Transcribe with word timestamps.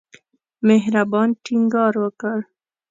مهربان 0.67 1.29
ټینګار 1.43 1.93
وکړ. 2.03 2.37